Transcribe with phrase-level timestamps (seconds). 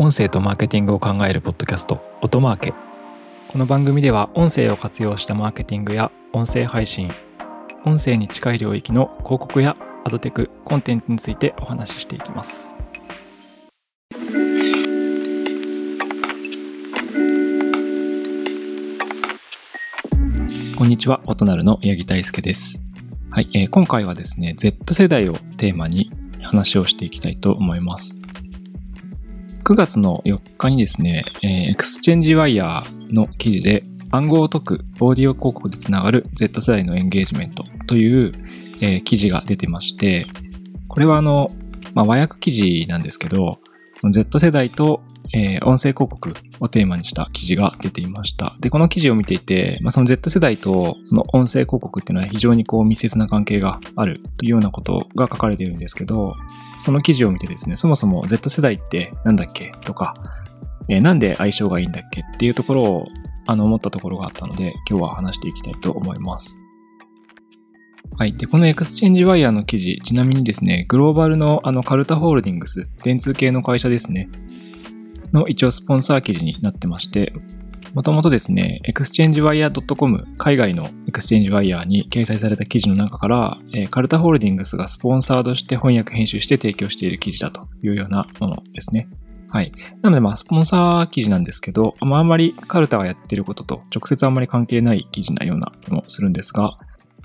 [0.00, 2.74] 音声とマーケティングを考えるポッドキャスト音マーケ。
[3.48, 7.10] この番組では音声を活用したマーケティングや音声配信
[7.84, 12.76] 音声に近い領域の広告やアドテクコンテンツについてお話ししていきます。
[20.76, 22.80] こんにちは音なるの八木大輔です。
[23.32, 28.16] はい、えー、今回はですね Z 世代をテーマに話をしていきたいと思います。
[29.68, 38.32] 9月の4日にですね、えー、エクスチェンジワイヤーの記事で暗号を解くオーディオ広告でつながる Z 世代のエンゲージメントという、
[38.80, 40.26] えー、記事が出てまして、
[40.88, 41.50] これはあの、
[41.92, 43.58] まあ、和訳記事なんですけど、
[44.10, 45.02] Z 世代と
[45.34, 48.56] えー、音声広告をテーマにした記事が出ていました。
[48.60, 56.34] で、この記事を見ていて、まあ、その Z 世代とその音声広告っていうのは非常にこう密接な関係があるというようなことが書かれているんですけど、
[56.84, 59.72] その記事を見てですね、そもそも Z 世代ってなんだっけ？
[59.84, 60.14] とか、
[60.88, 63.06] えー、なんで相性がいいんだっけっていうところを
[63.46, 66.60] あの思ったところがあったので、今日は話していきたいと思います。
[68.16, 68.32] はい。
[68.32, 74.28] で、このエクスチェンジワイヤーの記事、ちなみにですね、グローバルのあの CARTA HOLDINGS、電通系の会社ですね。
[75.32, 77.32] の一応スポンサー記事になってまして、
[77.94, 89.08] もともとですね、exchangewire.com 海外のエクスチェンジワイヤーに掲載された記事の中から、えー、 CARTA HOLDINGS がスポンサードして翻訳編集して提供している記事だというようなものですね。
[89.50, 89.72] はい。
[90.02, 96.76] なのでまあスポンサー記事なんですけど、まあ、あんまりカルタがやっていることと直接あんまり関係ない記事なような気もするんですが、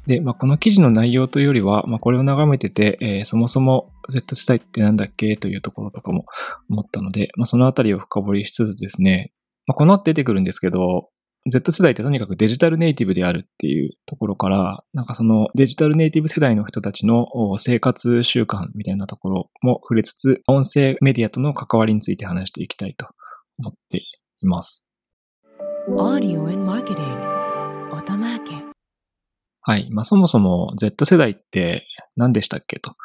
[0.05, 5.37] で、まあ、この記事の内容というよりは、まあ、これを眺めてて、えー、そもそも Z 世代ってなんだっけ？
[5.37, 6.25] というところとかも
[6.69, 9.33] 思ったので、まあ、そのあたりを深掘りしつつですね、
[9.67, 11.09] まあ、この後出てくるんですけど、
[11.49, 23.07] Z 世代ってとにかくデジタルネイティブであるっていうところから、なんかそのデジタルネイティブ世代の人たちの生活習慣みたいなところも触れつつ、音声メディアとの関わりについて話していきたいと
[23.59, 23.97] 思って
[24.41, 24.87] います。
[29.65, 29.89] はい。
[29.91, 32.95] まあ、そもそも Z 世代って何でしたっけと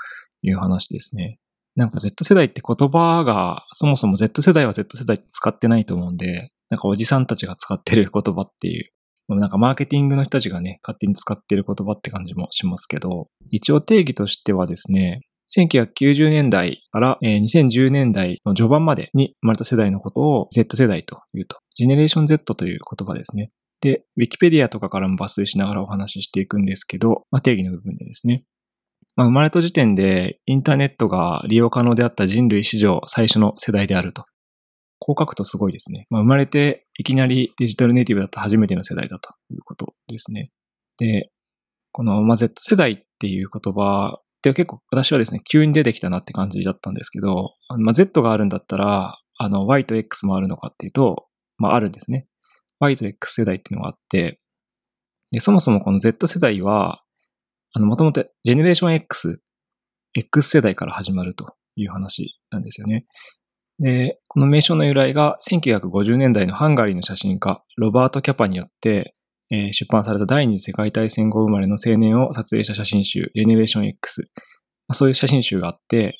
[0.43, 1.39] いう話ですね。
[1.77, 8.91] なんか Z 世代って言葉が、そもそも Z 世代は Z 世代使ってないと思うんで、なんかおじさんたちが使ってる言葉っていう、
[9.29, 15.21] なんかマーケティングの人たちがね、勝手に使ってる言葉って感じもしますけど、一応定義としてはですね、
[15.57, 23.51] 1990年代から2010年代の序盤までに生まれた世代のことを Z 世代というと、ジェネレーション Z という言葉ですね。
[23.81, 28.45] で、ウィキペディアとかからも抜粋しながらお話ししていくんですけど、まあ、定義の部分でですね。
[29.19, 34.25] まあ、生まれた時点でインターネットが利用可能であった人類史上最初の世代であると。
[35.01, 36.07] こう書くとすごいですね。
[36.09, 40.53] まあ、生まれていきなりデジタルネイティブだった初めての世代だということですね。
[40.99, 41.33] で、
[41.91, 52.29] この、まあ、Z 世代っていう言葉って結構私はですね、急に出てきたなって感じだったんですけど、まあ、Z があるんだったら、あの Y と X もあるのかっていうと、まああるんですね。
[52.79, 54.39] Y と X 世代っていうのがあって、
[55.33, 57.03] で、そもそもこの Z 世代は、
[57.73, 59.41] あの、もともとジェネレーション X、
[60.15, 63.07] X 世代から始まるという話なんですよね。
[63.79, 69.15] で、この名称の由来が1950年代のハンガリーの写真家、ロバート・キャパによって、
[69.51, 74.29] えー、出版された第二次世界大戦後生まれの青年を撮影した写真集、ジェネレーション X。
[74.89, 76.19] まあ、そういう写真集があって、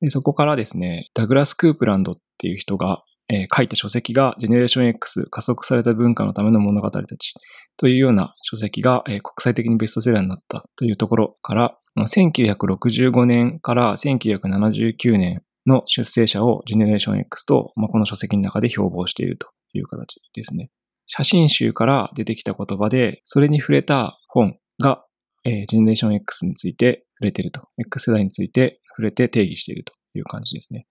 [0.00, 7.34] でそこからですね、ダグラス・クープランドっていう人が、えー、書いた書籍がジェネレーション X 加速された文化のための物語たち
[7.76, 20.70] というような書籍が、えー、国際的にベストセラーになったというところから、1965年から1979年の出生者をジェネレーション X と、まあ、この書籍の中で標榜しているという形ですね。
[21.06, 25.04] 写真集から出てきた言葉で、それに触れた本が、
[25.44, 27.68] えー、ジェネレーション X について触れていると。
[27.78, 30.86] X 世代について触れて定義しているという感じですね。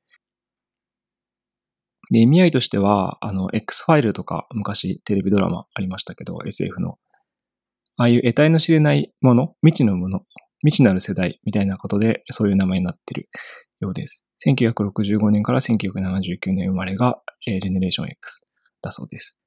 [2.11, 6.97] で、意味合いとしては、あの、X ファイルとか昔テレビドラマありましたけど、SF の。
[7.97, 10.21] ああいう得体の知れないもの、未知のもの、
[10.59, 13.29] 未知なる世代みたいなことで、そういう名前になってる
[13.79, 14.25] ようです。
[14.45, 18.45] 1965年から1979年生まれが、えー、ジェネレーション X
[18.81, 19.39] だそうです。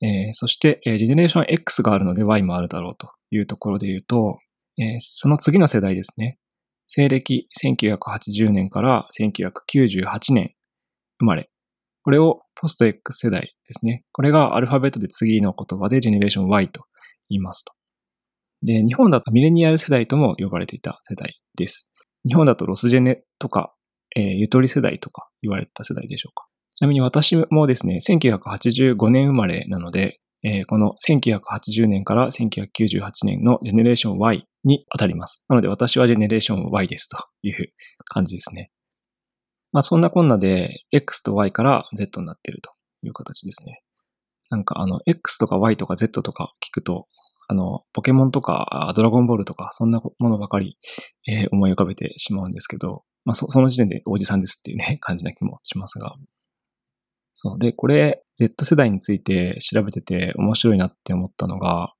[0.00, 4.38] えー、そして、えー、ジェネレーション X があるので Y もあるだろうというところで言うと、
[4.78, 6.38] えー、その次の世代ですね。
[6.86, 10.54] 西暦1980年から1998年
[11.18, 11.50] 生まれ
[12.08, 14.02] これをポスト X 世代ですね。
[14.12, 16.84] これがアルファベットで次の言葉でジェネレーション Y と
[17.28, 17.74] 言いますと。
[18.62, 21.90] で、日本だとミレニアル世代とも呼ばれていた世代です。
[22.26, 23.74] 日本だとロスジェネとか、
[24.16, 26.46] えー、ゆとり世代とか言われた世代でしょうか。
[26.76, 35.44] ちなみに私もですね、1985年生まれなので、えー、この1980年から1998年のジェネレーション Y に当たります。
[35.50, 37.74] なので私はジェネレーション Y ですという
[38.06, 38.70] 感じですね。
[39.72, 42.72] まあそんなこんなで X と Y から Z になっていると
[43.02, 43.82] いう形ですね。
[44.50, 47.06] なんかあの X とか Y とか Z とか聞くと、
[47.48, 50.78] あの、ポケモンとかドラゴンボールとかそんな ものばかり、
[51.26, 56.14] えー、思い浮かべてしまうんですけど、まあその時点でおじさんですっていうね、 感じな気もしますが。
[57.34, 57.58] そう。
[57.58, 61.94] で、これ Z 世代について調べてて面白いなって思ったのが、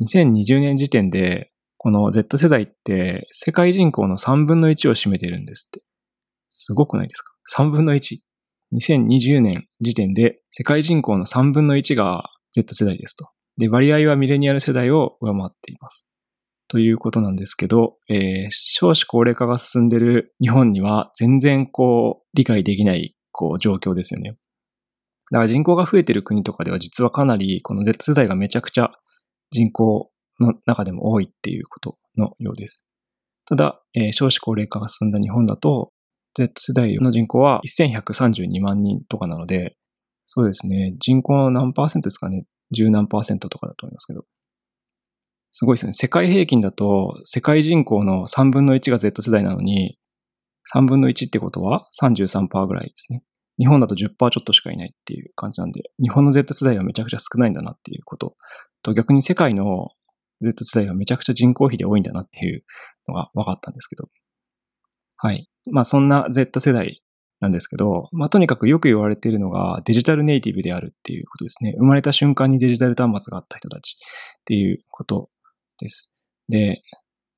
[0.00, 5.82] 2020年時点でこの Z 世代って世界人口の3分の1を占めてるんですって。
[6.52, 8.18] すごくないですか ?3 分の1。
[8.74, 13.28] 2020年時点で世界人口の3分の1が Z 世代ですと。
[13.58, 16.08] で、割合はミレニアル世代を上回っています。
[16.68, 24.36] ということなんですけど、えー、少子高齢化が進んでる日本には全然こう理解できないこう状況ですよね。
[25.30, 28.90] だから人口が増えてる国とかでは実はかなりこの Z 世代がめちゃくちゃ
[29.50, 30.10] 人口
[30.40, 32.86] の中でも多いっていうことのようです。
[33.46, 35.92] ただ、えー、少子高齢化が進んだ日本だと
[36.34, 39.76] Z 世代の人口は1132万人とかなので、
[40.24, 44.24] そうですね、人口の何パーセントですかね、十何パーセントとかだと思いますけど。
[45.50, 45.92] すごいですね。
[45.92, 49.98] 世界平均だと、世界人口の3分の1が Z 世代なのに、
[50.74, 53.22] 3分の1ってことは33%ぐらいですね。
[53.58, 58.36] 日本だと10%ちょっとしかいないっていう感じなんで、日本の Z 世代はめちゃくちゃ少ないんだなっていうこと
[58.82, 59.90] と、逆に世界の
[60.40, 62.64] Z 世代はめちゃくちゃ人口比で多いんだなっていう
[63.06, 64.08] のが分かったんですけど。
[65.22, 65.48] はい。
[65.70, 67.00] まあそんな Z 世代
[67.40, 71.74] なんですけど、まあとにかくよく言われているのがデジタルネイティブであるっていうことですね。
[71.78, 75.30] 生まれた瞬間にデジタル端末があった人たちっていうこと
[75.78, 76.16] です。
[76.48, 76.82] で、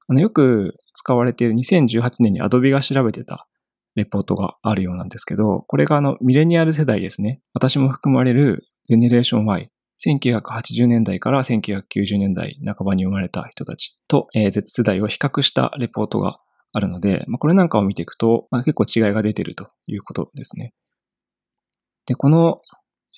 [0.09, 3.47] あのよく使われている2018年に Adobe が調べてた
[3.97, 7.43] レポートがあるようなんですけど、これがあのミレニアル世代ですね。
[7.53, 9.71] 私も含まれるジェネレーション Y。
[10.05, 16.41] 1980年代から1990年代半ばに生まれた人たちと、Z 世代を比較したレポートが
[16.75, 20.75] あるので、まあ、これなんかを見ていくと、まあ、結構違いが出てるということですね。
[22.07, 22.61] で、この、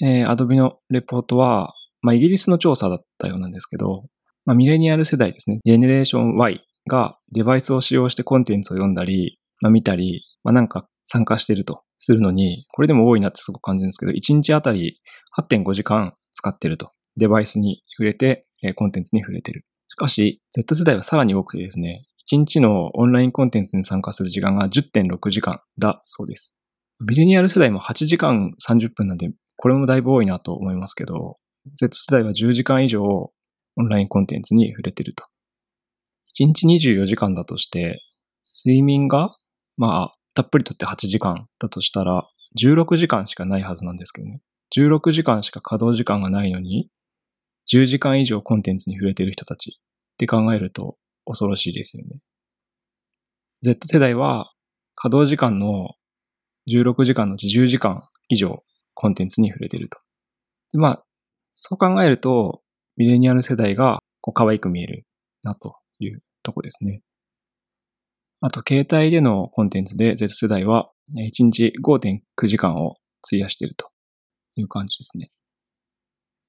[0.03, 1.73] えー、Adobe のレポートは、
[2.03, 4.05] まあ、イギリスの調査だったようなんですけど、
[4.44, 15.00] まあ、ミレニアル世代ですね、ジェネレーション Y がデバイスを使用してコンテンツを読んだり、まあ、見たり、まあ、なんか参加してるとするのに、これでも多いなってすごく感じるんですけど、1日あたり
[15.38, 16.91] 8.5時間使ってると。
[17.17, 19.64] デバイスに触れて、コンテンツに触れてる。
[19.88, 26.56] しかし、Z 世代はさらに多くてですね、1日のオンラインコンテンツに参加する時間が10.6時間だそうです。
[26.99, 31.38] ミレニアル世代も8時間30分なんで、これもだいぶ多いなと思いますけど、
[31.75, 33.32] Z 世代は10時間以上オ
[33.82, 35.25] ンラインコンテンツに触れてると。
[36.38, 38.02] 1日24時間だとして、
[38.64, 39.37] 睡眠が、
[39.76, 42.28] まあ、たっぷりとって8時間だとしたら、
[42.61, 44.40] 16時間しかないはずなんですけどね。
[44.76, 46.90] 16時間しか稼働時間がないのに、
[47.73, 50.96] 10時間以上コンテンツに触れてる人たちって考えると、
[51.26, 52.20] 恐ろしいですよね。
[53.62, 54.52] Z 世代は
[54.94, 55.94] 稼働時間の
[56.69, 58.62] 16時間のうち10時間以上
[58.94, 59.99] コンテンツに触れてると。
[60.73, 61.05] でまあ、
[61.52, 62.62] そう考えると、
[62.96, 65.06] ミレニアル世代がこう可愛く見える
[65.43, 67.02] なというとこですね。
[68.40, 72.96] あと、携帯でのコンテンツで Z 世代は1日5.9時間を
[73.26, 73.90] 費やしていると
[74.56, 75.31] いう感じですね。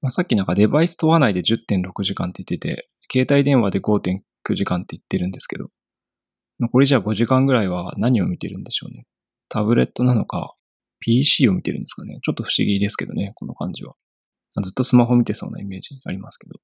[0.00, 5.66] まあ、さっきなんかデバイス問わないで10.6時間って言ってて、携帯電話で5.9 9時間って言ってるんですけど、
[6.60, 9.06] 残りじゃあ5時間ぐらいは何を見てるんでしょうね。
[9.48, 10.54] タブレットなのか、
[11.00, 12.18] PC を見てるんですかね。
[12.22, 13.94] ちょっと不思議ですけどね、この感じは。
[14.62, 16.54] ずっとスマホ見てそうなイメージありますけど。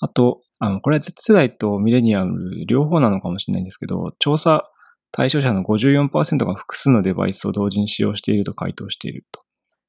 [0.00, 4.70] あと、あの、これは Z 世代とミレニアム両方なのかもしれないんですけど、調査
[5.12, 9.42] 対象者の54%が複数のデバイスを同時に使用していると回答していると。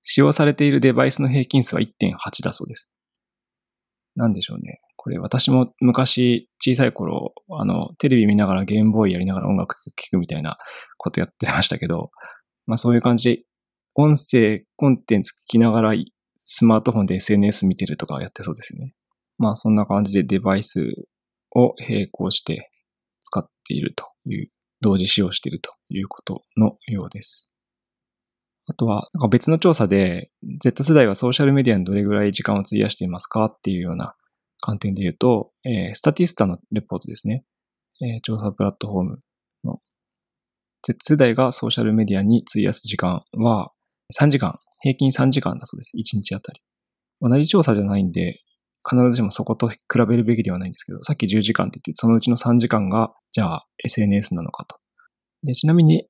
[0.03, 2.91] 使用されているデバイスの平均数は1.8だそうです。
[4.15, 4.81] なんでしょうね。
[5.03, 10.59] これ私も昔小さい頃、あの、テレビ見ながらゲームボーイやりながら音楽聴くみたいな
[10.99, 12.11] ことやってましたけど、
[12.67, 13.43] まあそういう感じで、
[13.95, 15.93] 音声コンテンツ聞きながら
[16.37, 18.93] スマートフォンで SNS 見てるとかやってそうですね。
[19.39, 20.81] まあそんな感じでデバイス
[21.55, 22.69] を並行して
[23.21, 27.51] 使っているという、同時使用しているということのようです。
[28.67, 30.29] あとは、別の調査で、
[30.61, 34.15] Z 世代はソーシャルメディアにどれぐらい時間を費やしていますかっていうような
[34.61, 37.43] 観点で言うと、えー、スタティスタのレポートですね。
[38.01, 39.19] えー、調査プラットフォーム
[39.63, 39.79] の
[40.83, 43.71] Z 世代がソーシャルメディアに費やす時間は
[44.17, 45.93] 3時間、平均3時間だそうです。
[45.97, 46.61] 1日あたり。
[47.21, 48.41] 同じ調査じゃないんで、
[48.89, 49.77] 必ずしもそこと比
[50.07, 54.77] べるべきではないんですけど、さっき10時間って言って、そのうちの3時間が、じゃあ SNS なのかと。
[55.43, 56.07] で、ちなみに、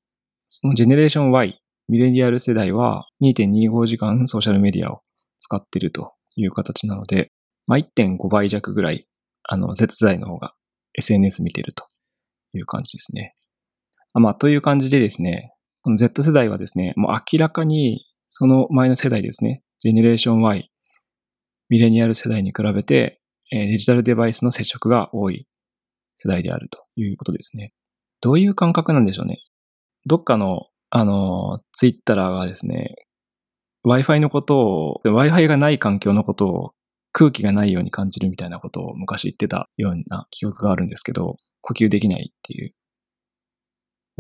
[0.48, 5.02] そのジェネレーション Y、ミレニアル世代は2.25時間ソーシャルメディアを
[5.38, 7.32] 使っているという形なので、
[7.72, 9.08] まあ、1.5倍弱ぐらい、
[9.44, 10.54] あの、Z 世代の方が
[10.94, 11.88] SNS 見てると
[12.54, 13.34] いう感じですね。
[14.12, 20.70] あまあ、という感じでですね、この Z 世代はですね、もう明らかにその前の世代ですね、ジェネレーション Y、
[21.70, 25.48] ミレニアル世代に比べて、デジタルデバイスの接触が多い
[26.18, 27.72] 世代であるということですね。
[28.20, 29.40] どういう感覚なんでしょうね。
[30.06, 32.96] どっかの、あの、ツイッターがですね、
[33.86, 36.74] Wi-Fi のことを、Wi-Fi がない環境のことを
[37.12, 42.74] 空気がないように感じるみたいなことを昔言ってたような記憶があるんですけど、呼吸できないっていう。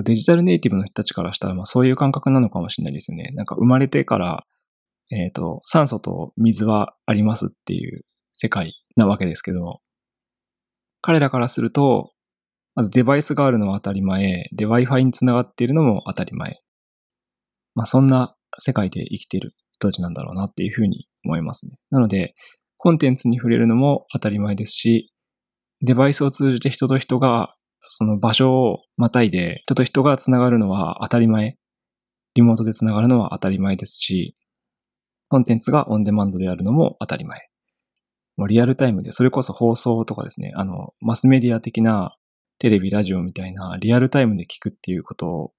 [0.03, 3.31] デジタルネイティブの人たちからしたら、まあそういう感覚なのかもしれないですよね。
[3.35, 4.45] なんか生まれてから、
[5.11, 9.81] えっ、ー、と、酸素と水はありますっていう世界なわけですけど、
[11.01, 12.11] 彼らからすると、
[12.75, 16.61] まずデバイスがあるのは当たり前、で、Wi-Fi につながっているのも当たり前。
[17.75, 21.73] まあそんな世界で生きている人たちなんだろうなっていうふうに思いますね。
[21.89, 22.33] なので、
[22.83, 25.13] コンテンツに触れるのも当たり前ですし、
[25.81, 27.53] デバイスを通じて人と人が
[27.85, 31.57] その場所をまたいで人と人がつながるのは当たり前。
[32.33, 34.35] リモートでつながるのは当たり前ですし、
[35.27, 37.49] コンテンツがオンデマンドであるのも当たり前。
[38.35, 42.17] もうリアルタイムで、それこそ放送とかですね、あの、マスメディア的な
[42.57, 45.51] テレビ、ラジオみたいなリアルタイムで聞くっていうこと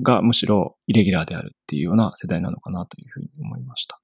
[0.00, 4.00] がむしろイレギュラーであるっていうような世代なのかなというふうに思いました。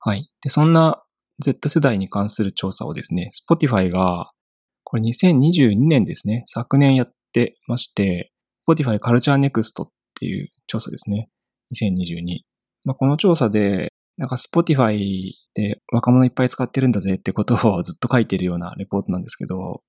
[0.00, 0.30] はい。
[0.42, 1.02] で、そんな
[1.40, 4.30] Z 世代に関する調査をですね、Spotify が、
[4.84, 8.32] これ2022年ですね、昨年やってまして、
[8.68, 11.28] Spotify Culture Next っていう調査ですね。
[11.74, 12.40] 2022。
[12.84, 19.82] まあ、この調査で、なんか Spotify で若者いっぱい使ってるんだぜってことをずっと書いてるようなレポートなんですけど、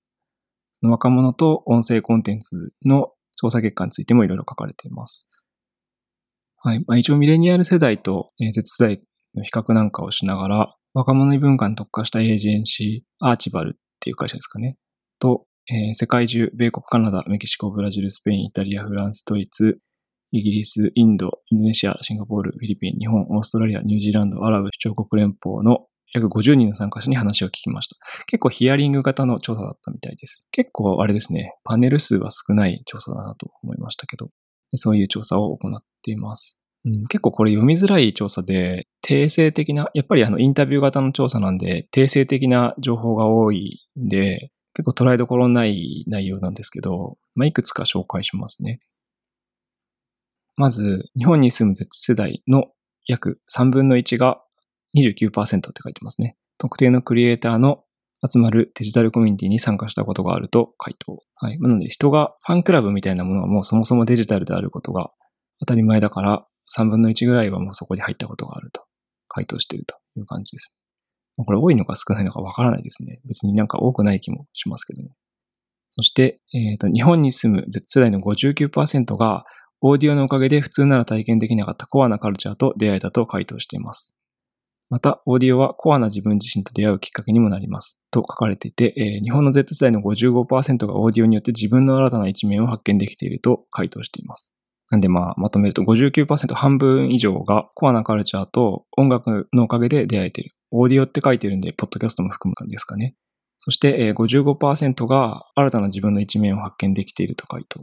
[0.81, 5.27] 若者と音声コンテンツの調査結果についてもいろいろ書かれています。
[6.57, 6.83] はい。
[6.85, 9.01] まあ、一応ミレニアル世代と Z 世代
[9.35, 14.77] の比較なんかをしながら、若者異文化に特化したエージェンシー、アーチバルっていう会社ですかね。
[15.19, 19.79] と、えー、世界中、米国、カナダ、メキシコ、ブラジル、スペイン、イタリア、フランス、ドイツ、
[20.31, 27.95] イギリス、インド、インドネシア、シンガポール、フィリピン、日本、オーストラリア、ニュージーランド、アラブ首長国連邦の約50人の参加者に話を聞きました。
[28.25, 30.45] 結構ヒアリング型の調査だったみたいです。
[30.51, 34.29] 結構あれですね、パネル数は少ない調査だなと思いましたけど、
[34.75, 36.61] そういう調査を行っています。
[36.85, 48.79] うん、結構これ読みづらい調査で、定性的な、やっぱりあのインタビュー型の調査なんで、定性的な情報が多いんで、結構捉えどころない内容なんですけど、まあ、いくつか紹介しますね。
[50.55, 52.65] まず、日本に住む Z 世代の
[53.07, 54.41] 約3分の1が
[54.95, 56.37] 29%って書いてますね。
[56.57, 57.83] 特定のクリエイターの
[58.29, 61.23] 集まるデジタルコミュニティに参加したことがあると回答。
[61.35, 61.59] はい。
[61.59, 65.11] なので人がファンクラブみたいなものはもうそもそもデジタルであることが
[65.59, 66.45] 当たり前だから、
[66.77, 68.83] 3分の1ぐらいはもうそこに入ったことがあると
[69.27, 70.75] 回答しているという感じです。
[71.45, 73.21] これ多いのか少ないのかわからないですね。
[73.25, 75.09] 別になんか多くない気もしますけどね。
[75.89, 79.45] そして、えっ、ー、と、日本に住む Z 世代の59%が、
[79.81, 84.17] オーディオのおかげで普通なら体験できなかったコアなカルチャーと出会えたと回答しています。
[84.89, 88.01] また、オーディオはコアな自分自身と出会うきっかけにもなります。
[88.11, 94.58] と書かれていて、えー、日本の Z 世代の55%がオーディオによって自分の新たな一面を発見できていると回答しています。
[94.89, 100.55] なんでまあ、まとめると59%半分以上がコアなカルチャーと音楽のおかげで出会えている。
[100.71, 103.15] オーディオって書いてるんで、ポッドキャストも含むんですかね。
[103.59, 107.81] そして55%が新たな自分の一面を発見できていると回答。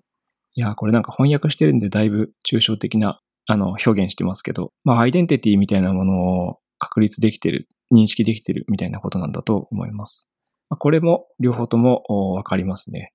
[0.55, 10.29] いや、これなんか翻訳してるんでだいぶ抽象的なあの表現してますけど、まあアイデンティティみたいなものを確立できてる、認識できてるみたいなことなんだと思います。
[10.71, 12.03] これも両方とも
[12.35, 13.13] わかりますね。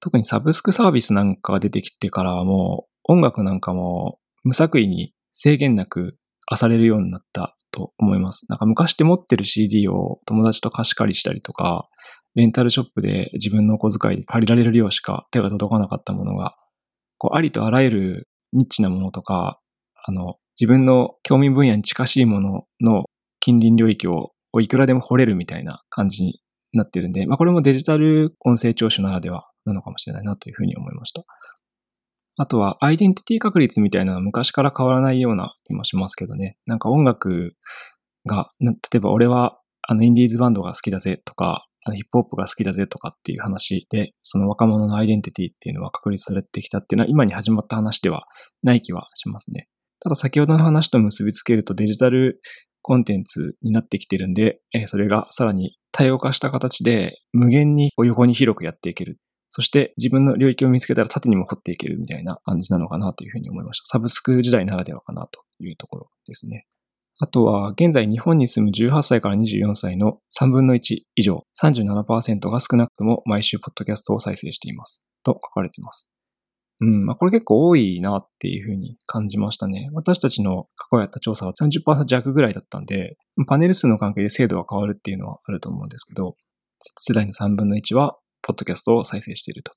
[0.00, 6.16] 特にサブスクサービスなんかが出てきてからはもう音楽なんかも無作為に制限なく
[6.60, 8.46] 漁れるようになったと思います。
[8.48, 11.88] なんか昔って持ってる CD を友達と貸し借りしたりとか、
[12.34, 16.54] レンタルショップで自分のお小遣いで借りられる量しか手が届かなかったものが、
[17.18, 19.60] こうありとあらゆるニッチなものとか、
[20.04, 23.04] あの、自分の興味分野に近しいものの
[23.40, 24.30] 近隣領域を
[24.60, 26.40] いくらでも掘れるみたいな感じに
[26.72, 31.24] なってるんで、まあこれもデジタル音声聴取ならではなのかもしれないなというふうに思いました。
[32.36, 36.56] あとは、アイデンティティ確率みたいなのは昔から変わらないような気もしますけどね。
[36.66, 37.54] なんか音楽
[38.26, 48.24] が、例えば俺はあのインディーズバンドが好きだぜとか、あのヒップホップが好きだぜとかっていう話で、その若者のアイデンティティっていうのは確立されてきたっていうのは今に始まった話では
[48.62, 49.68] ない気はしますね。
[50.00, 52.40] ただ先ほどの話と結びつけるとデジタル
[52.82, 63.86] コンテンツになってきてるんで、それがさらに多様化した形で無限に横に広くやっていけるそして自分の領域を見つけたら縦にも掘っていけるみたいな感じなのかなというふうに思いました。
[63.86, 66.66] サブスク時代ならではかなというところですね。
[67.20, 75.04] あとは、現在日本に住む18歳から24歳の3分の1以上、37%が少なくとも毎週ポッドキャストを再生しています。
[75.22, 76.10] と書かれています。
[76.80, 79.90] うん、まあこれ結構多いなっていうふうに感じましたね。
[79.92, 86.34] 私たちの過去やった調査は30%弱ぐらいだったんで、パネル数の関係で精度が変わるっていうのはあると思うんですけど、
[86.98, 89.72] 世代の3分の1は、ポッドキャストを再生していると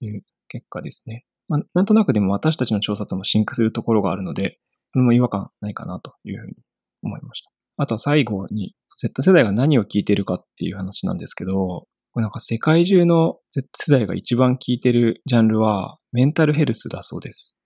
[0.00, 1.24] いう結果ですね。
[1.48, 4.58] まあ、なんとなくでも私たちの調査ともシンクするところがあるので、
[4.92, 6.54] これも違和感ないかなというふうに
[7.02, 7.50] 思いました。
[7.76, 17.58] あとは最後に、Z 世代が何を聞いてるかっていう話なんですけど、これなんか世界中の Z 世代が一番聞いてるジャンルはメンタルヘルスだそうです。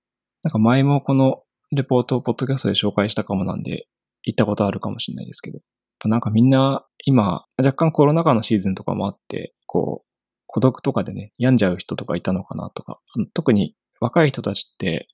[0.43, 3.87] なんか前もこのレポートをポッドキャストで紹介したかもなんで、
[4.23, 5.59] 行ったことあるかもしれないですけど、
[6.07, 10.13] なんかみんな今、若干コロナ禍のシーズンとかもあって、こう、
[10.54, 13.00] 孤独とかでね、病んじゃう人とかいたのかなとか、
[13.34, 15.08] 特に若い人たちって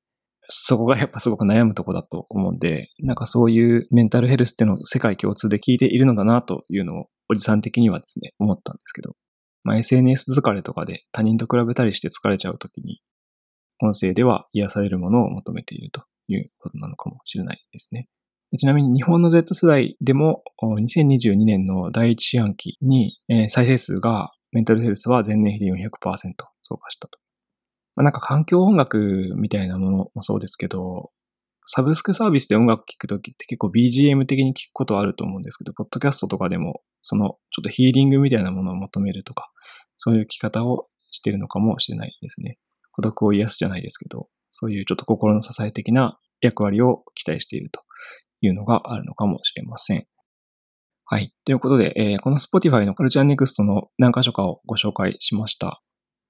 [0.50, 9.14] そこがやっぱすごく悩むとこだと思うんで、なんかそういうメンタルヘルスってのを世界共通で聞いているのだなというのをおじさん的にはですね、思ったんですけど、
[9.64, 13.00] まあ、SNS 疲れとかで他人と比べたりして疲れちゃうときに、
[13.80, 18.08] 音声では癒されるものを求めているということなのかもしれないですね。
[18.58, 23.18] ちなみに日本の Z 世代でも2022年の第一四半期に
[23.48, 25.78] 再生数がメンタルヘルスは前年比で400%
[26.62, 27.18] 増加したと
[27.96, 31.10] まあ、なんか環境音楽みたいなものもそうですけど、
[31.66, 39.50] サブスクサービスで音楽聴くときって結構 BGM 的に聴くことあると思うんですけど、ポッドキャストとかでも、そのちょっとヒーリングみたいなものを求めるとか、
[39.96, 42.58] そういう聴き方をしてるのかもしれないですね。
[42.92, 47.82] 孤独を癒すじゃないですけど、そういうちょっと心の支え的な役割を期待していると
[48.40, 50.06] いうのがあるのかもしれません。
[51.12, 51.34] はい。
[51.44, 55.82] ということで、えー、この Spotify の Culture Next の何箇所かをご紹介しました。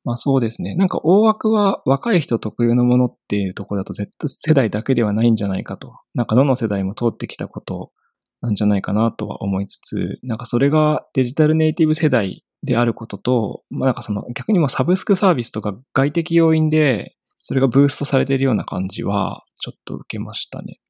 [0.04, 0.74] まあそうですね。
[0.74, 5.98] なんか大枠は若い人特有のものっていうところだと Z 世代だけではないんじゃないかと。
[6.14, 7.92] なんかどの世代も通ってきたこと
[8.40, 20.80] なんじゃないかなとは思いつつ、なんかそれがデジタルネイティブ世代であることと、まあなんかその逆にもサブスクサービスとか外的要因でそれがブーストされているような感じはちょっと受けましたね。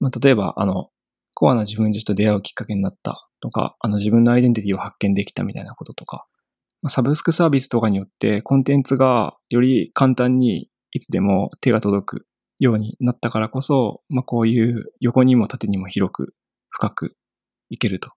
[0.00, 0.88] まあ例えばあの、
[1.38, 6.26] コアな自分自身と出会うきっかけになったとか、あの自分のアイデンティティを発見できたみたいなこととか、
[6.88, 12.26] サブスクサービスとかによってコンテンツがより簡単にいつでも手が届く
[12.58, 16.34] ようになったからこそ、まあ、こういう横にも縦にも広く
[16.70, 17.14] 深く
[17.70, 18.10] いけると。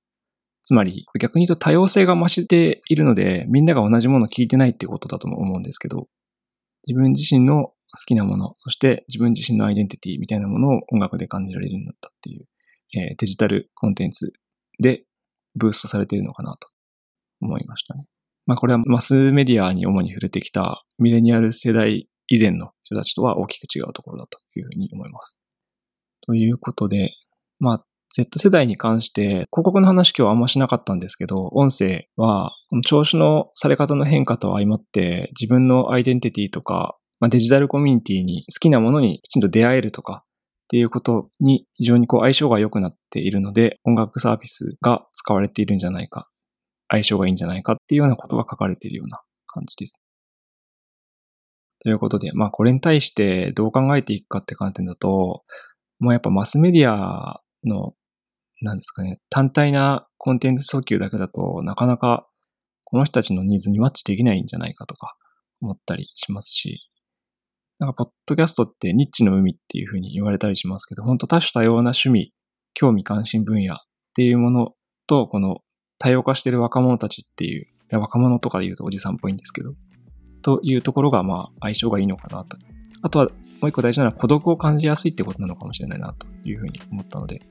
[0.64, 6.08] つまり逆に言うと多様性が増しているのでみんなが同じものを聞いてないっていうことだと思うんですけど
[6.88, 12.46] 自分自身の好きなもの、そして自分自身のアイデンティティみたいなものを音楽で感じられるようになったっていう、
[12.94, 14.34] えー、デジタルコンテンツ
[14.80, 15.04] で
[15.56, 16.70] ブーストされているのかなと
[17.42, 18.06] 思いましたね。
[18.46, 25.40] まあこれはマスメディアに主に触れてきたミレニアル世代以前の人たちとは大きく違うところだというふうに思います。
[26.26, 27.12] ということで、
[27.60, 32.52] まあ Z 世代に関して広告の話今日はあんましなかったんですけど、音声は
[32.86, 40.26] 聴取のされ方の変化と相まって自分のアイデンティティとか、まあ、デジタルコミュニティに好きなものにきちんと出会えるとか
[40.72, 46.30] っていうことに非常にこう相性が良くなっているので音楽サービスが使われているんじゃないか
[46.88, 50.00] 相性がいいんじゃないかっていうようなことが書かれているような感じです。
[51.84, 55.44] ということで、まあこれに対してどう考えていくかって観点だと、
[56.00, 57.94] もうやっぱマスメディアの、
[58.62, 62.28] なんですかね、単体なコンテンツ訴求だけだとなかなか
[62.84, 65.16] この人たちのニーズにマッチできないんじゃないかとか
[65.60, 66.91] 思ったりしますし、
[67.82, 72.32] なんかポッドキャストってニッチの海っていうふうに言われたりしますけど、本当多種多様な趣味、
[72.76, 73.78] 興味関心分野っ
[74.14, 74.74] ていうもの
[75.08, 75.62] と、この
[75.98, 79.74] 多様化してる若者たちっていう、いや若者とかで言うとおじさんっぽいんですけど、
[80.44, 82.56] というところがまあ相性がいいのかなと。
[83.02, 83.32] あとはも
[83.64, 87.42] う一個大事なのは孤独を感じやすいってことなのかもしれないなというふうに思ったので、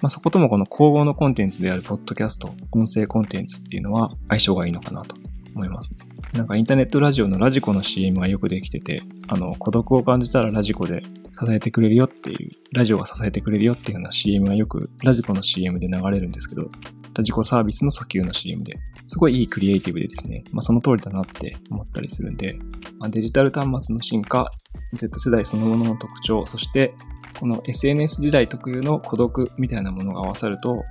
[0.00, 5.14] まあ、そこともこの統合のコンテンツであるポッドキャスト、音声コンテンツっていうのは相性がいいのかなと
[5.56, 5.94] 思います。
[6.34, 16.70] なんかインターネットラジオのラジコの CM がよくできてて、あの、孤独を感じたらラジコで支えてくれるよっていう、ラジオが支えてくれるよっていうような CM がよくラジコの CM で流れるんですけど、
[17.18, 18.74] 自己サービスの訴求の CM で、
[19.08, 22.58] すごいいいクリエイティブでですね、まあ、その通りだなって思ったりするんで、
[22.98, 24.50] まあ、デジタル端末の進化、
[24.92, 26.94] Z 世代そのものの特徴、そして
[27.38, 30.84] この SNS 時代特有の孤独みたいなものが合わさると、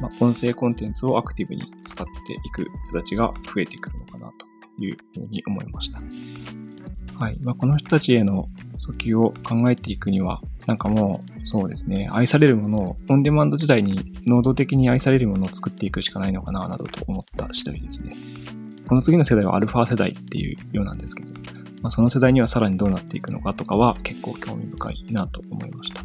[0.00, 4.06] まあ、音声コンテンツをアクティブに使っていく人たちが増えてくるの
[4.78, 6.00] いうふうに思いました。
[7.18, 7.38] はい。
[7.42, 18.14] まあ、この人たちへの訴求を考えていくには、なんかもう、そうですね、愛されるものを、オンデマンド時代に能動的に愛されるものを作っていくしかないのかな、などと思った次第ですね。
[18.86, 21.32] この次の世代はアルファ世代っていうようなんですけど、
[21.82, 26.02] まあ、その世代にはさらにどうなっていくのかとかは結構興味深いなと思いました。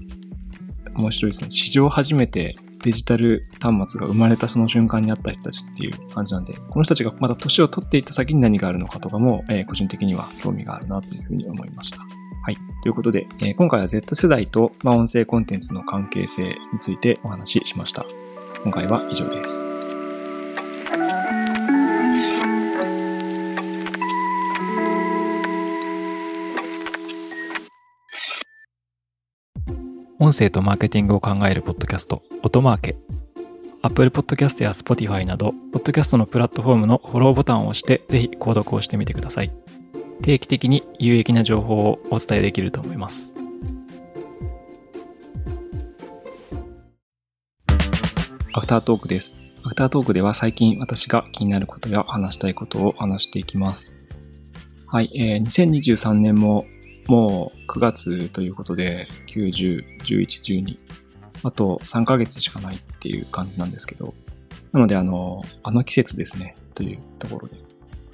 [0.96, 1.52] 面白いですね。
[1.52, 11.98] 史上初めてデジタル端末が生まれたその瞬間にあった人たちっていう感じなんで、この人たちがまだ年を取っていった先に何があるのかとかも、えー、個人的には興味があるなというふうに思いました。
[11.98, 12.58] はい。
[12.84, 18.06] ということで、えー、今回は Z 世代と、まあ、音声コンテンツの関係性についてお話ししました。
[18.64, 19.73] 今回は以上です。
[30.24, 32.96] 音声とマーケティングを考えるポッドキャスト、音マーケ。
[33.82, 39.52] Apple Podcast や Spotify など、ポッドキャストのプラットフォームのフォローボタンを押して、ぜひ購読をしてみてください。
[40.22, 43.34] 定期的に有益な情報をお伝えできると思います。
[48.54, 49.36] アフタートークです。
[49.66, 53.98] アフタートークでは最近私が気になることや話したいことを話していきます。
[54.88, 56.66] はい、えー、2023年も
[57.08, 60.78] もう9月ということで、9、10、11、12。
[61.44, 64.14] あと3ヶ月しかないっていう感じなんですけど。
[64.72, 66.56] なので、あの、あの季節ですね。
[66.74, 67.58] というところで。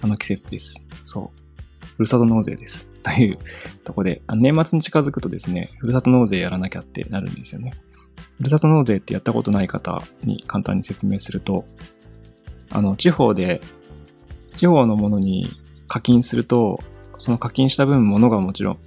[0.01, 0.87] あの季節です。
[1.03, 1.49] そう。
[1.95, 2.87] ふるさと納税です。
[3.03, 3.37] という
[3.83, 7.73] ところで、年末に近づくとですね、ふるさと納税やらなきゃってなるんですよね。
[8.37, 11.65] ふるさと納税ってやったことない方に簡単に説明すると、
[12.71, 13.61] あの、地方で、
[14.47, 15.49] 地方のものに
[15.87, 16.79] 課金すると、
[17.19, 18.79] その課金した分、物がもちろん、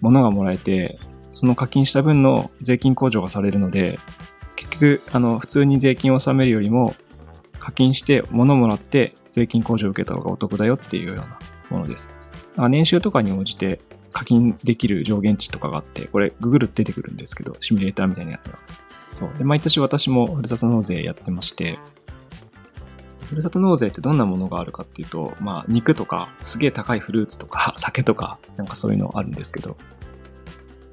[0.00, 0.98] 物がもらえて、
[1.30, 3.98] その課金した分の税金控除がされるので、
[4.56, 6.94] 結局、あの、普通に税金を納めるよりも、
[7.60, 12.10] 課金して物もらって税金控除を受けた方がお得だよっていうようなものです。
[12.56, 13.80] 年収とかに応じて
[14.12, 18.58] 課金できる上限値とかがあって、これググると出てくるんですけど、シミュレーターみたいなやつが。
[19.12, 19.30] そう。
[19.36, 21.78] で、毎年私もふるさと納税やってまして、
[23.26, 29.76] ふるさと納税ってどんなものがあるかっていうと、まあ、肉とか、すげえ高いフルーツとか、 酒とか、なんかそういうのあるんですけど、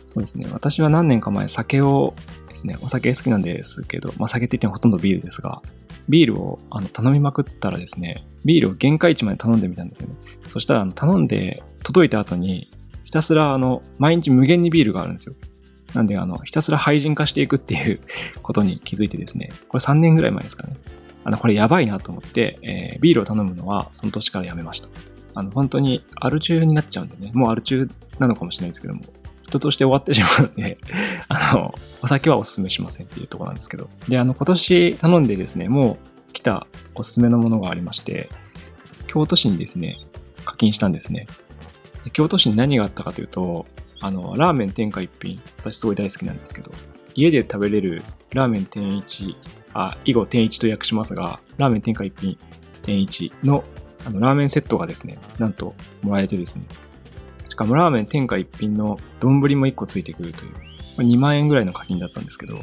[0.07, 0.47] そうですね。
[0.51, 2.13] 私は何年か前、酒を
[2.49, 5.61] ですね、お酒好きなんですけど、まあ、酒って言ってもほとんどビールですが、
[6.09, 10.15] ビールをあの頼みまくったらですね、ビールを限界値まで頼んでみたんですよね。
[10.49, 12.69] そしたらあの頼んで届いた後に、
[13.03, 15.35] ひたすらあの毎日無限にビールがあるんですよ。
[15.93, 17.99] なんであのひたすら廃人化していくっていう
[18.41, 20.75] ことに気づいてですね、これ3年ぐらい前ですかね。
[21.23, 24.89] あの、これやばいなと思って、えー、ビールを頼むのはその年からやめました。
[25.35, 29.01] あの、本当にアル中になっちゃうんでね、もうアル中なのかもしれないですけども、
[29.43, 30.77] 人として終わってしまうので、
[31.27, 33.89] あの、お酒はお勧めしませんっていうとこなんですけど。
[34.07, 35.97] で、あの、今年頼んでですね、も
[36.29, 38.29] う来たおすすめのものがありまして、
[39.07, 39.97] 京都市にですね、
[40.43, 41.27] 課金したんですね。
[42.03, 43.65] で京都市に何があったかというと、
[44.01, 46.71] あの、ラーメン天下一品、私すごい大好きなんですけど、
[47.15, 49.37] 家で食べれるラーメン天一、
[49.73, 52.37] あ、以後天一と訳しますが、ラーメン天下一品
[52.81, 53.63] 天一の
[54.05, 56.65] あのラーメンセットがですね、なんともらえてですね、
[57.47, 60.53] しかもラーメン天下一品の丼も1個ついてくるという、
[60.97, 62.57] 2万円ぐらいの課金だったんですけど、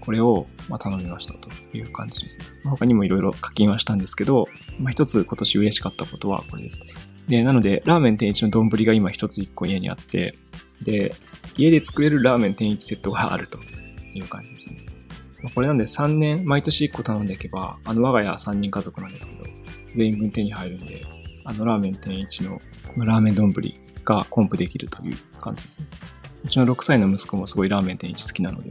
[0.00, 2.44] これをま頼みましたという感じですね。
[2.64, 4.46] 他にもいろいろ課金はしたんですけど、
[4.78, 6.80] まあ、一つ今年嬉しかったことはこれです。
[7.28, 10.36] で、なので、ラーメン天一の丼が今一つ一個家にあって、
[10.82, 11.14] で、
[11.56, 13.58] 家で作れるラーメン天一セットがあると
[14.14, 14.95] いう感じですね。
[15.54, 19.44] これなんで3年、毎年1個頼んでいけば、あの我が家は3人家族なんですけど、
[19.94, 21.02] 全員分手に入るんで、
[21.44, 22.60] あのラーメン天一の
[22.96, 23.52] ラーメン丼
[24.04, 25.86] がコンプできるという感じですね。
[26.44, 28.70] うちの6歳の息子もすごいラーメン天一好きなので、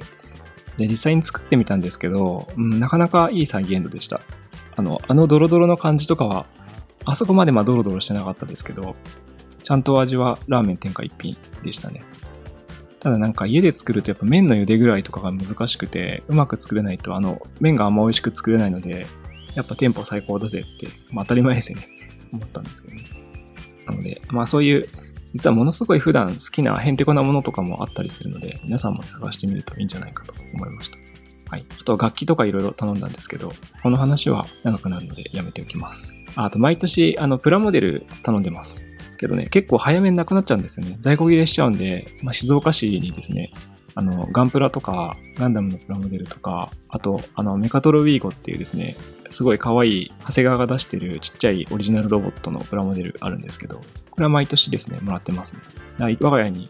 [0.78, 4.22] で、実際に作ってみたんですけど、うん、なかなかいい再現度でした。
[4.76, 6.46] あの、あのドロドロの感じとかは、
[7.06, 8.96] あそこまでまあドロドロしてなかったですけど、
[9.64, 12.04] ちゃんと味はラーメン天下一品でしたね。
[13.06, 19.06] ただなんか家で作るとやっぱ麺の茹で具合とかが難しくて、うまく作れないとあの麺があんま美味しく作れないので、
[19.54, 21.88] やっぱ店舗最高だぜって、まあ当たり前ですよね。
[22.34, 23.04] 思ったんですけどね。
[23.86, 24.90] なので、まあそういう
[25.36, 30.98] 実はものすごい普段好きなヘンテコなものとかもあったりするので、皆さんも探してみるといいんじゃないかと思いました。
[31.52, 31.66] はい。
[31.80, 36.18] あと楽器とかいろいろ頼んだんですけど、この話は長くなるのでやめておきます。
[36.36, 38.88] あと毎年、あの、プラモデル頼んでます。
[39.16, 40.98] けどね、結構早めになくなっちゃうんですよね。
[41.00, 43.52] 在庫切れしちゃうんで、まあ、静岡市にですね、
[43.96, 48.98] あの、ガンプラとか、ガンダムのプラモデルとか、あと、あの、メカトロウィーゴっていうですね、
[49.30, 53.78] すごい可愛い、長谷川が出してるちっちゃいオリジナルロボットのプラモデルあるんですけど、
[54.12, 55.62] これは毎年ですね、もらってますね。
[56.20, 56.70] 我が家に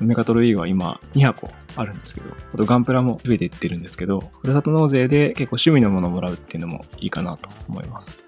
[0.00, 8.24] メガトロウィーゴは今2箱あるんですけど、あとガンプラも増えていってるんですけど、ふるさと納税で結構趣味のものをもらうっていうのもいいかなと思います。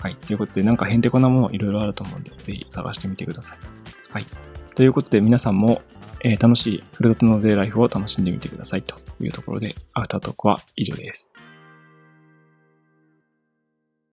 [0.00, 0.16] はい。
[0.16, 3.58] ということで、なんかへんてこなものいろいろあると思うんで、ぜひ探してみてください。
[4.10, 4.26] はい。
[4.74, 5.82] ということで、皆さんも、
[6.22, 11.32] えー、楽しいふるさと納税ライフを楽しんでみてくださいというところで、アフタートークは以上です。